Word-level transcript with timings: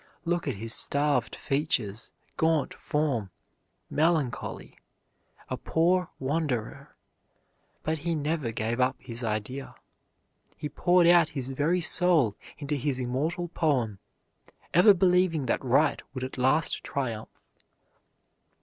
Look 0.25 0.47
at 0.47 0.55
his 0.55 0.73
starved 0.73 1.35
features, 1.35 2.11
gaunt 2.35 2.73
form, 2.73 3.29
melancholy, 3.87 4.79
a 5.47 5.57
poor 5.57 6.09
wanderer; 6.17 6.95
but 7.83 7.99
he 7.99 8.15
never 8.15 8.51
gave 8.51 8.79
up 8.79 8.95
his 8.97 9.23
idea; 9.23 9.75
he 10.57 10.69
poured 10.69 11.05
out 11.05 11.29
his 11.29 11.51
very 11.51 11.81
soul 11.81 12.35
into 12.57 12.77
his 12.77 12.99
immortal 12.99 13.49
poem, 13.49 13.99
ever 14.73 14.95
believing 14.95 15.45
that 15.45 15.63
right 15.63 16.01
would 16.15 16.23
at 16.23 16.39
last 16.39 16.83
triumph. 16.83 17.39